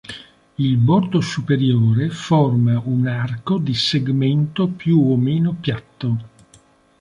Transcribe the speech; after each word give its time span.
Il 0.57 0.77
bordo 0.77 1.21
superiore 1.21 2.09
forma 2.09 2.81
un 2.85 3.05
arco 3.05 3.59
di 3.59 3.75
segmento 3.75 4.65
più 4.67 4.97
o 5.11 5.15
meno 5.15 5.53
piatto. 5.53 6.17